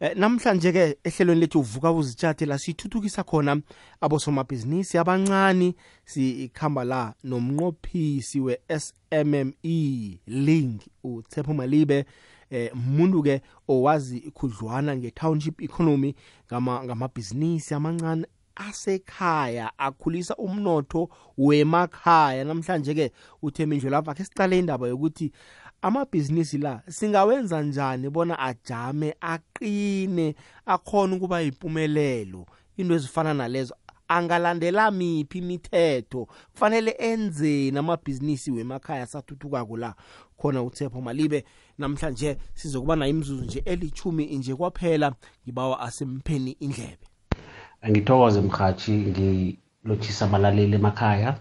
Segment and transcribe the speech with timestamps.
[0.00, 3.56] Eh, namhlanje ke ehlelweni lethu uvuka uzitshathe la sithuthukisa khona
[4.00, 5.74] abosomabhizinisi abancane
[6.04, 12.04] sikhamba la nomnqophisi we-SMME link uTshepo Malibe.
[12.50, 16.14] Eh umuntu ke owazi khudlwana nge-township economy
[16.46, 21.08] ngama ngamabhizinisi amancane asekhaya akhulisa umnotho
[21.38, 22.44] wemakhaya.
[22.44, 23.12] Namhlanje ke
[23.42, 25.32] uthemindlo lapha ke sicale indaba yokuthi
[25.82, 30.34] amabhizinisi la singawenza njani bona ajame aqine
[30.66, 32.46] akhona ukuba yimpumelelo?
[32.76, 33.74] Into ezifana nalezo
[34.08, 36.28] angalandela miphi imithetho?
[36.52, 39.94] Kufanele enzeni amabhizinisi wemakhaya asathuthukako la.
[40.36, 41.44] Khona uthepho malibe
[41.78, 45.12] namhlanje sizokuba nayo imzuzu nje elichumi nje kwaphela
[45.44, 46.98] ngibawa asempheni indlebe.
[47.90, 51.38] Ngithokoze mhathi ngilotshisa abalaleli emakhaya.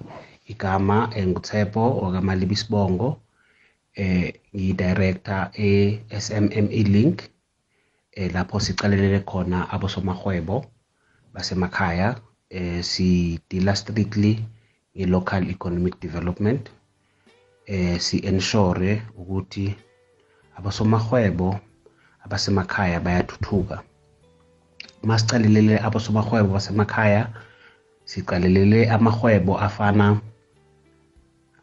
[0.48, 3.18] Igama nguthepho wakamalibi sibongo.
[3.98, 7.18] Eh ngidirector e-SMME Link
[8.20, 10.58] eh lapho sicalelele khona abosomahwebo
[11.34, 12.08] basemakhaya
[12.50, 13.08] eh si
[13.50, 14.34] deal strictly
[14.96, 16.70] nge-local economic development
[17.66, 19.66] eh si ensure ukuthi
[20.58, 21.50] abosomahwebo
[22.26, 23.82] abasemakhaya bayathuthuka.
[25.04, 27.30] Masicalelele abosomahwebo basemakhaya
[28.06, 30.22] sicalelele amahwebo afana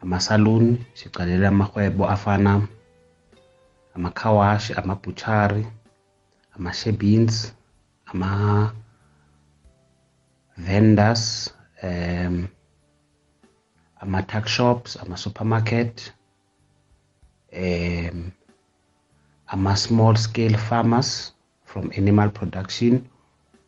[0.05, 2.67] amasaluni sigalela amahwebo afana
[3.95, 5.63] amakhawashi, amabhutshari,
[6.55, 7.53] ama-sherbins,
[8.05, 8.83] ama-vendors,
[14.01, 16.13] ama-tuck shops, ama-supermarket,
[17.53, 18.31] um
[19.47, 23.01] ama-small scale farmers from animal production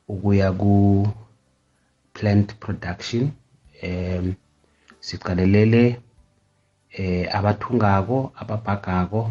[0.08, 3.32] ukuya ku-plant production.
[3.84, 4.36] Um
[5.00, 6.00] siqalelele
[6.98, 9.22] eh abathungako ababhagako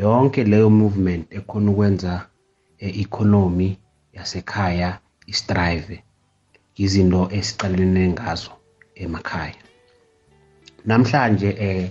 [0.00, 2.12] yonke leyo movement ekhona ukwenza
[2.86, 3.68] e-economy
[4.16, 4.88] yasekhaya
[5.32, 5.96] istrive
[6.82, 8.52] izinto esiqalene ngazo
[9.02, 9.62] emakhaya.
[10.88, 11.90] Namhlanje eh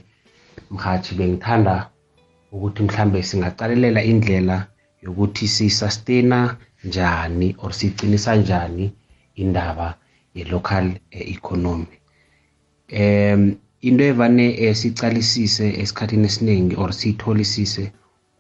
[0.72, 1.76] mhathi bengithanda
[2.54, 4.58] ukuthi mhlambe singaqalelela indlela
[5.04, 6.40] yokuthi si-sustaina
[6.84, 8.86] njani or sicinisa njani
[9.36, 9.88] indaba
[10.36, 11.96] ye-local economy.
[12.92, 17.84] Um into evane esicalisise esikhathini esiningi or siyitholisise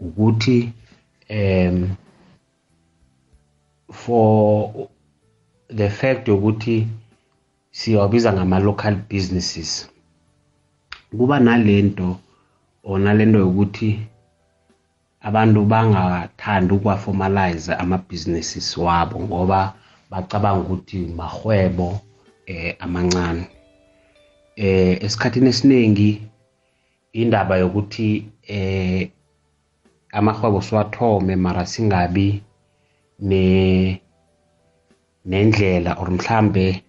[0.05, 0.59] ukuthi
[4.01, 4.27] for
[5.79, 6.87] the fact yokuthi
[7.71, 9.89] siyawabiza ngama-local businesses
[11.17, 12.09] kuba nalento
[12.83, 13.89] or nalento yokuthi
[15.27, 19.73] abantu bangathandi ukuwa-formalize ama-businesses wabo ngoba
[20.11, 21.99] bacabanga ukuthi mahwebo
[22.45, 23.45] eh amancane.
[24.55, 26.21] Eh esikhathini esiningi
[27.13, 29.09] indaba yokuthi eh
[30.11, 32.43] amahwebo siwathome mara singabi
[33.19, 34.01] ne
[35.25, 36.83] nendlela or mhlambe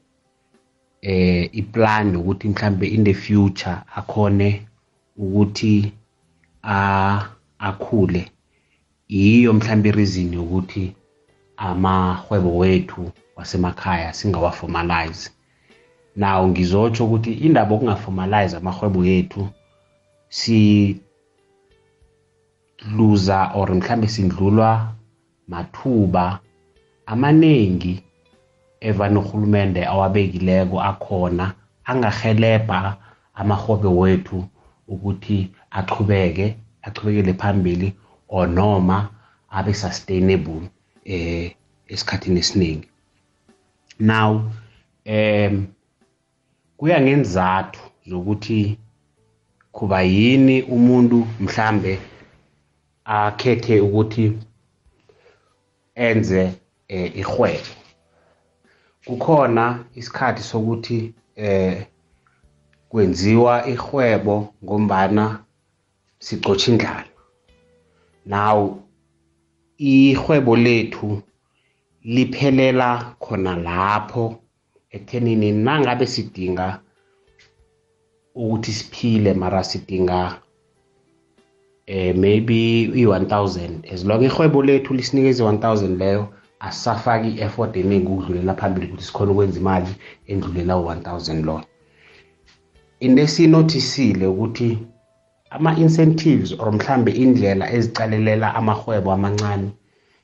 [1.02, 4.66] eh iplan ukuthi mhlambe in the future akhone
[5.16, 5.92] ukuthi
[6.62, 8.30] a akhule.
[9.08, 10.94] Yiyo mhlambe ireason yokuthi
[11.56, 15.30] amahwebo wethu wasemakhaya singawaformalize
[16.16, 19.42] nawo ngizotsho ukuthi indaba okungaformalize amahwebo yethu
[20.28, 20.60] si
[22.96, 24.94] luza or mhlambe sindlulwa
[25.48, 26.40] mathuba
[27.06, 27.94] amaningi
[28.80, 31.54] evane urhulumende awabekileko akhona
[31.90, 32.96] angahelebha
[33.40, 34.38] amahwebo wethu
[34.88, 35.38] ukuthi
[35.78, 36.46] aqhubeke
[36.86, 37.88] aqhubekele phambili
[38.28, 39.08] or noma
[39.50, 40.62] abe sustainable
[41.04, 41.52] eh
[41.92, 42.88] esikhathini esiningi
[43.98, 44.30] now
[45.06, 45.66] um
[46.84, 48.78] kuya ngenzathu zokuthi
[49.72, 51.98] kuba yini umuntu mhlambe
[53.04, 54.38] akhethe ukuthi
[55.94, 56.52] enze
[56.88, 57.74] eh, ihwebo
[59.06, 61.86] kukhona isikhathi sokuthi eh
[62.88, 65.44] kwenziwa ihwebo ngombana
[66.18, 67.04] sicotsha indlala.
[68.26, 68.58] Now
[69.78, 71.22] ihwebo lethu
[72.02, 74.24] liphelela khona lapho
[74.90, 76.83] ekuthenini nangabe sidinga
[78.34, 80.40] ukuthi siphile mara sidinga
[81.86, 86.28] eh maybe i-1000 as long ihwebo lethu lisinikeza i-1000 leyo
[86.60, 89.92] asisafaki i-effort eningi ukudlulela phambili ukuthi sikhona ukwenza imali
[90.26, 91.64] endlulela u-1000 loyo.
[93.00, 94.78] Into esiyinothisile ukuthi
[95.50, 99.68] ama-incentives or mhlambe indlela ezicalelela amahwebo amancane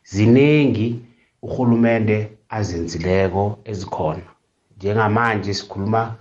[0.04, 1.00] ziningi
[1.42, 4.26] uhulumende azenzileko ezikhona.
[4.76, 6.16] Njengamanje sikhuluma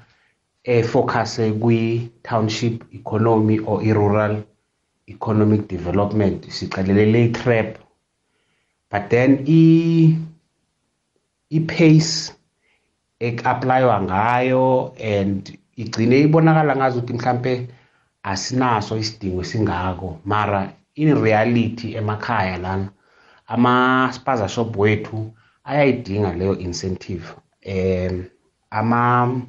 [0.63, 4.43] efocuse kwi-township economy or i-rural
[5.07, 7.77] economic development sicalelele i-trap
[8.91, 9.43] but then
[11.49, 12.33] i-pace
[13.19, 17.67] ekuaplaywa ngayo and igcine ibonakala ngazo ukuthi mhlampe
[18.23, 20.19] asinaso isidingo esingako.
[20.25, 22.89] Mara in reality emakhaya lana
[23.47, 25.31] ama-spaza shop wethu
[25.63, 27.25] ayayidinga leyo incentive.
[27.65, 28.25] Um
[28.71, 29.41] ama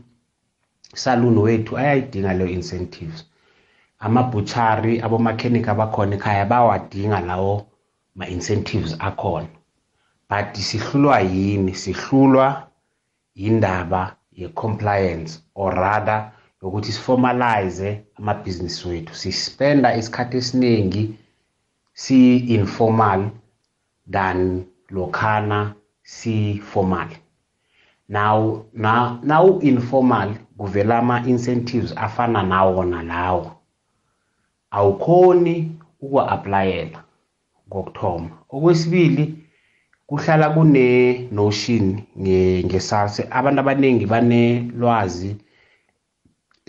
[0.94, 3.24] saluni wethu ayayidinga leyo incentives.
[3.98, 7.66] Amabhuchari abomakhenikhi abakhona ekhaya bawadinga lawo
[8.14, 9.48] ma-incentives akhona.
[10.28, 11.74] But sihlulwa yini?
[11.74, 12.66] Sihlulwa
[13.34, 16.32] indaba ye-compliance or rather
[16.62, 19.14] yokuthi siformalize amabhizinisi wethu.
[19.14, 21.14] Sispenda isikhathi esiningi
[21.92, 23.30] si-informal
[24.10, 27.08] than lokhana si-formal.
[28.08, 33.46] Now na nawu-informal kuvela ama-incentives afana nawona lawo.
[34.76, 35.54] Awukhoni
[36.02, 37.00] ukuwa-aplayela
[37.70, 39.24] kokuthoma okwesibili
[40.08, 41.84] kuhlala kune-notion
[42.66, 45.30] nge-SARS abantu abaningi banelwazi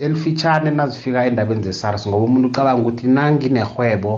[0.04, 4.12] elifitshane nazifika endabeni ze-SARS ngoba umuntu ucabanga ukuthi nanginehwebo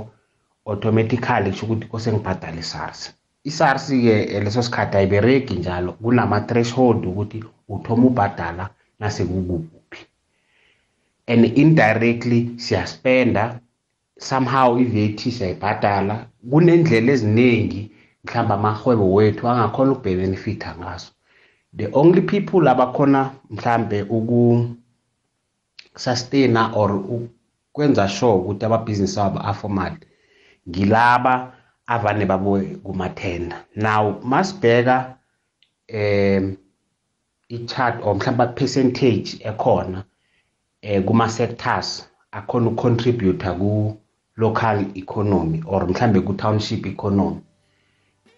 [0.71, 3.01] automatically kusho ukuthi kose ngibhadale i-SARS
[3.49, 7.39] i-SARS-ke leso sikhathi ayibereki njalo kunama-threshold ukuthi
[7.69, 8.65] uthoma ubhadala
[9.05, 10.07] nasekukuphi.
[11.27, 13.61] And indirectly siyaspenda.
[14.19, 16.27] Somehow i-VAT siyayibhadala.
[16.51, 17.91] Kunendlela eziningi
[18.25, 21.13] mhlawumbe amahwebo wethu angakhona ukubenefitha ngaso.
[21.77, 24.73] The only people abakhona mhlambe uku-sustaina
[26.75, 26.93] or
[27.75, 29.93] ukwenza sure ukuthi amabhizinisi wabo aformal
[30.69, 31.53] ngilaba
[31.87, 35.17] avane babuye kumathenda now masibheka
[35.93, 36.57] um
[37.49, 40.05] i-chart or mhlawumbe percentage ekhona
[40.83, 43.97] eh kuma sectors akhona ukucontributor ku
[44.37, 47.41] local economy or mhlambe ku township economy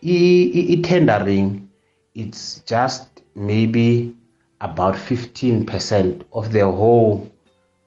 [0.03, 1.69] i-tendering
[2.15, 4.13] it's just maybe
[4.61, 7.27] about 15% of the whole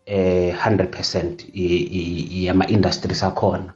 [0.05, 1.49] eh 100%
[2.45, 3.73] yama industries akhona.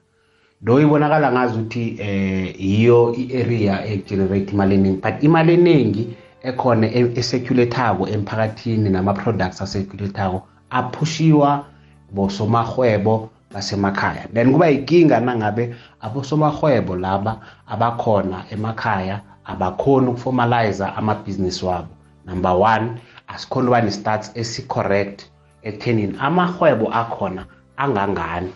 [0.61, 6.07] Lo ibonakala ngazi ukuthi eh iyo i-area egenerate imali eningi but imali eningi
[6.43, 6.87] ekhona
[7.19, 11.65] eseculathako emphakathini nama-products aseculathako aphushiwa
[12.11, 14.27] bosomahwebo basemakhaya.
[14.33, 21.87] Then kuba yinkinga nangabe abosomahwebo laba abakhona emakhaya abakhoni ukuformalize amabhizinisi wabo.
[22.25, 25.25] Number one asikhona uba ne-stats esi-correct
[25.63, 27.45] ekuthenini amahwebo akhona
[27.77, 28.51] angangani.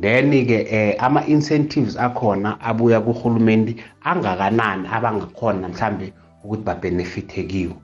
[0.00, 6.12] Then-ke eh, ama-incentives akhona abuya kuhulumeni angakanani abangakhona mhlambe
[6.44, 7.74] ukuthi babenefithe kiwo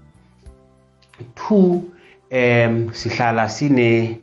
[1.35, 1.83] two
[2.33, 4.21] um sihlala sine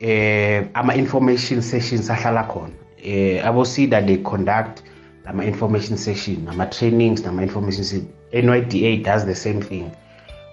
[0.00, 2.72] eh ama-information sessions ahlala khona.
[3.02, 4.82] Eh abo-sida they conduct
[5.26, 9.90] ama-information session nama-trainings nama-information NYDA does the same thing.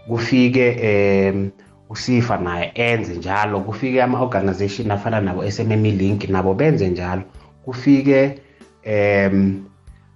[0.08, 1.52] Kufike um
[1.90, 3.60] usifa naye enze njalo.
[3.60, 7.24] Kufike ama-organization afana nabo SMME link nabo benze njalo.
[7.66, 8.40] Kufike
[8.86, 9.66] um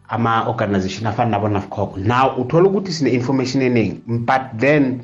[0.10, 5.02] ama-organization afana nabo nafcoc now uthola ukuthi sine-information eningi but then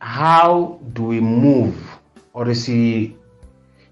[0.00, 1.76] how do we move?
[2.34, 3.12] Or si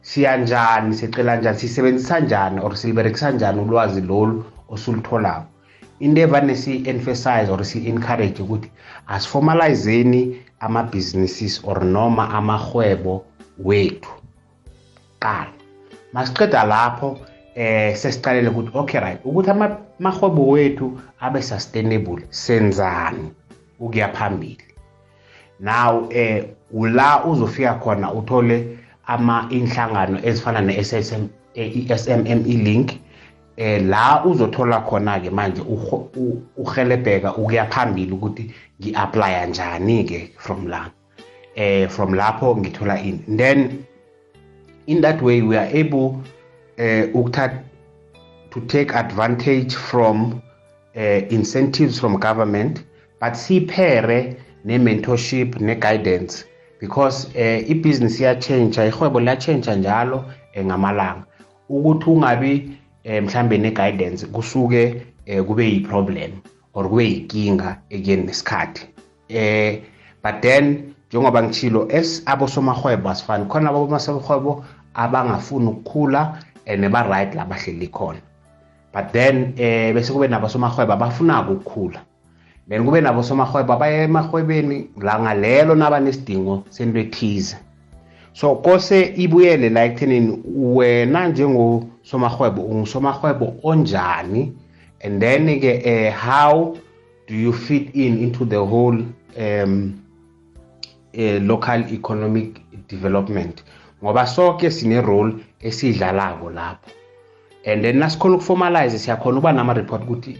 [0.03, 5.47] siyanjani sicela njani sisebenzisa njani or siliberekisa njani ulwazi lolu osulutholako?
[6.01, 8.71] Into evane si-emphasize or si-encourage ukuthi
[9.07, 13.25] asiformalizeni ama-businesses or noma amahwebo
[13.59, 14.11] wethu
[15.19, 15.53] qala
[16.13, 17.19] masiqeda lapho
[17.57, 23.33] eh sesicalele ukuthi okay right ukuthi amahwebo wethu abe sustainable senzani
[23.81, 24.65] ukuya phambili.
[25.61, 32.93] Now eh ula uzofika khona uthole ama inhlangano ezifana ne-SSM i-SMME link
[33.57, 35.63] eh la uzothola khona ke manje
[36.57, 40.91] uhelebheka ukuya phambili ukuthi ngi-applya njani ke from la.
[41.55, 43.37] Eh from lapho ngithola in.
[43.37, 43.87] Then
[44.87, 46.36] in that way we are able eh
[47.15, 47.63] ukuthatha
[48.51, 50.43] to take advantage from
[50.97, 52.85] uh, incentives from government
[53.21, 56.45] but siphere ne-mentorship ne-guidance
[56.81, 60.25] because eh ibhizinisi iyachange ihwebo liyachange njalo
[60.65, 61.25] ngamalanga.
[61.69, 66.31] Ukuthi ungabi eh mhlambe ne-guidance kusuke eh kube yi-problem
[66.75, 68.87] or kube yinkinga ekuyeni nesikhathi.
[69.29, 69.81] Eh
[70.23, 71.89] but then njengoba ngitshilo
[72.27, 73.45] abosomahwebo asifani.
[73.45, 74.65] Khona abosomahwebo
[74.95, 78.21] abangafuni ukukhula and ba-right labahleli khona.
[78.93, 82.01] But then eh bese kube nabosomahwebo abafunako ukukhula.
[82.69, 87.57] Then kube nabo somahwebo abaye emahwebeni la ngalelo nabanesidingo sento ethize.
[88.33, 94.53] So kose ibuyele la ekuthenini wena njengosomahwebo ungusomahwebo onjani?
[95.05, 96.77] And then ke uh, how
[97.29, 98.99] do you fit in into the whole
[99.39, 100.03] um,
[101.17, 103.63] uh, local economic development?
[104.03, 106.91] Ngoba sonke sine role esidlalako lapho.
[107.67, 110.39] And then nasikhona ukuformalize siyakhona ukuba nama-report ukuthi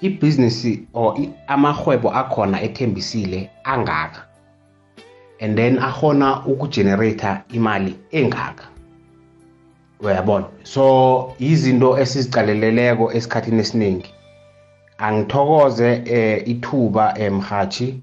[0.00, 4.26] ibhizinisi or amahwebo akhona ethembisile angaka.
[5.40, 8.68] And then akhona ukugenerate imali engaka.
[10.00, 10.46] Uyabona?
[10.62, 14.10] So izinto esizicaleleleko esikhathini esiningi.
[14.98, 17.94] Angithokoze eh, ithuba emhathi eh,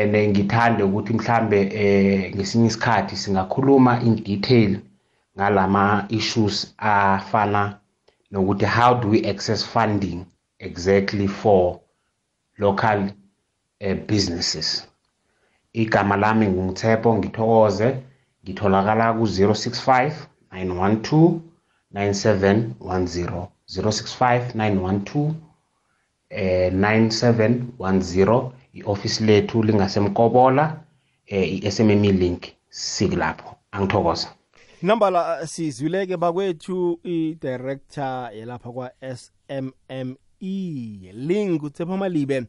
[0.00, 4.80] and ngithande ukuthi mhlambe eh ngesinye isikhathi singakhuluma in detail
[5.36, 7.62] ngalama issues afana
[8.32, 10.24] nokuthi how do we access funding
[10.58, 11.80] exactly for
[12.58, 13.10] local
[13.80, 14.86] uh, businesses.
[15.72, 17.96] Igama lami ngingithepho ngithokoze.
[18.44, 20.12] Ngitholakala ku-065
[20.52, 21.40] 912
[21.92, 25.34] 9710 065 912
[26.30, 30.80] eh 9710 i-office lethu lingasemkobola
[31.26, 33.56] eh i-SMME link sikulapho.
[33.72, 34.28] Angithokoza
[34.82, 40.16] nambala sizwileke bakwethu i-director yelapha kwa-SMME
[41.12, 42.46] link utsepha malibe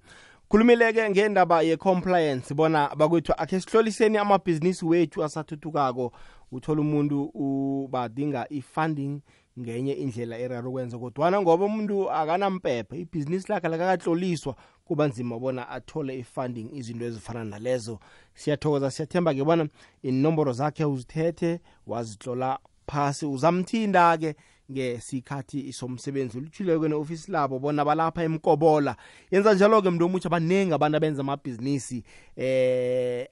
[0.49, 6.11] khulumileke ngendaba ye-compliance bona bakwethu akhe sihloliseni amabhizinisi wethu asathuthukako.
[6.51, 9.21] Uthola umuntu badinga i-funding
[9.59, 14.55] ngenye indlela eraro ukwenza kodwana ngoba umuntu akanampepha ibhizinisi lakhe lakakatloliswa
[14.85, 17.99] kuba nzima bona athole i-funding izinto ezifana nalezo.
[18.33, 19.67] Siyathokoza siyathemba-ke bona
[20.03, 23.25] inomboro zakhe uzithethe wazitlola phasi.
[23.25, 24.35] Uzamthinda-ke
[24.71, 28.95] ngesikhathi somsebenzi oluthileko ne-ofisi labo bona balapha emkobola.
[29.31, 32.03] Yenza njalo-ke mntu omutsha baningi abantu abenza amabhizinisi
[32.35, 33.27] eh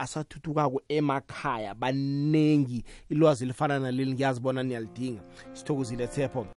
[0.00, 1.74] asathuthukako emakhaya.
[1.74, 5.22] Baningi ilwazi lifana naleli ngiyazibona niyalidinga.
[5.52, 6.46] Sithokozile thepho